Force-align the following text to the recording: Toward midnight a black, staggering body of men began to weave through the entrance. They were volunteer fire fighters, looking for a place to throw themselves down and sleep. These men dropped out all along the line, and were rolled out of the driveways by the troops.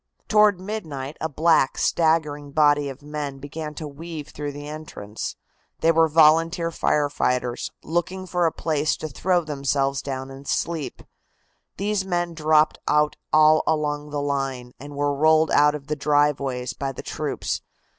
Toward 0.27 0.59
midnight 0.59 1.15
a 1.21 1.29
black, 1.29 1.77
staggering 1.77 2.53
body 2.53 2.89
of 2.89 3.03
men 3.03 3.37
began 3.37 3.75
to 3.75 3.87
weave 3.87 4.29
through 4.29 4.51
the 4.51 4.67
entrance. 4.67 5.35
They 5.81 5.91
were 5.91 6.07
volunteer 6.07 6.71
fire 6.71 7.07
fighters, 7.07 7.69
looking 7.83 8.25
for 8.25 8.47
a 8.47 8.51
place 8.51 8.97
to 8.97 9.07
throw 9.07 9.43
themselves 9.43 10.01
down 10.01 10.31
and 10.31 10.47
sleep. 10.47 11.03
These 11.77 12.03
men 12.03 12.33
dropped 12.33 12.79
out 12.87 13.15
all 13.31 13.61
along 13.67 14.09
the 14.09 14.23
line, 14.23 14.71
and 14.79 14.95
were 14.95 15.13
rolled 15.13 15.51
out 15.51 15.75
of 15.75 15.85
the 15.85 15.95
driveways 15.95 16.73
by 16.73 16.91
the 16.91 17.03
troops. 17.03 17.61